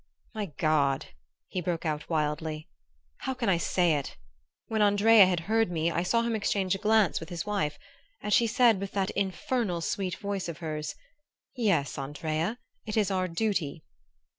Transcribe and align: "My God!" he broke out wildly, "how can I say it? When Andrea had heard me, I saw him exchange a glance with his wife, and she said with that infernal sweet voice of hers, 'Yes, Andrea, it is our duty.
"My 0.33 0.47
God!" 0.57 1.09
he 1.47 1.61
broke 1.61 1.85
out 1.85 2.09
wildly, 2.09 2.67
"how 3.17 3.35
can 3.35 3.49
I 3.49 3.57
say 3.59 3.93
it? 3.93 4.17
When 4.67 4.81
Andrea 4.81 5.27
had 5.27 5.41
heard 5.41 5.69
me, 5.71 5.91
I 5.91 6.01
saw 6.01 6.23
him 6.23 6.35
exchange 6.35 6.73
a 6.73 6.79
glance 6.79 7.19
with 7.19 7.29
his 7.29 7.45
wife, 7.45 7.77
and 8.19 8.33
she 8.33 8.47
said 8.47 8.79
with 8.79 8.93
that 8.93 9.11
infernal 9.11 9.79
sweet 9.79 10.15
voice 10.15 10.49
of 10.49 10.57
hers, 10.57 10.95
'Yes, 11.55 11.99
Andrea, 11.99 12.57
it 12.83 12.97
is 12.97 13.11
our 13.11 13.27
duty. 13.27 13.83